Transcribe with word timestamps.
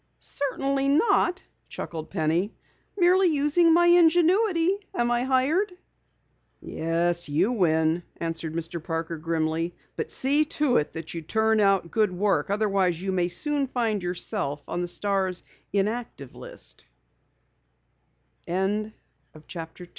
"Certainly 0.19 0.87
not," 0.87 1.43
chuckled 1.69 2.09
Penny. 2.09 2.55
"Merely 2.97 3.27
using 3.27 3.71
my 3.71 3.85
ingenuity. 3.85 4.79
Am 4.95 5.11
I 5.11 5.21
hired?" 5.21 5.73
"Yes, 6.59 7.29
you 7.29 7.51
win," 7.51 8.01
answered 8.17 8.55
Mr. 8.55 8.83
Parker 8.83 9.17
grimly. 9.17 9.75
"But 9.95 10.11
see 10.11 10.43
to 10.43 10.77
it 10.77 10.93
that 10.93 11.13
you 11.13 11.21
turn 11.21 11.59
out 11.59 11.91
good 11.91 12.11
work. 12.11 12.49
Otherwise, 12.49 12.99
you 12.99 13.11
soon 13.29 13.61
may 13.61 13.67
find 13.67 14.01
yourself 14.01 14.63
on 14.67 14.81
the 14.81 14.87
Star's 14.87 15.43
inactive 15.71 16.33
list." 16.33 16.85